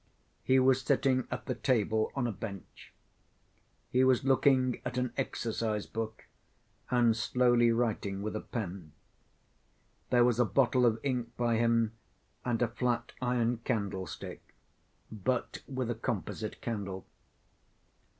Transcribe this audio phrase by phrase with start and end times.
[0.43, 2.91] He was sitting at the table on a bench.
[3.91, 6.23] He was looking at an exercise‐book
[6.89, 8.93] and slowly writing with a pen.
[10.09, 11.91] There was a bottle of ink by him
[12.43, 14.41] and a flat iron candlestick,
[15.11, 17.05] but with a composite candle.